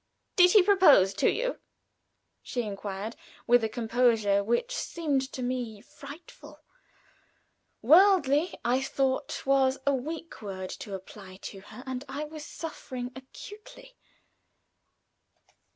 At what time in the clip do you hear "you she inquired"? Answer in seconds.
1.29-3.15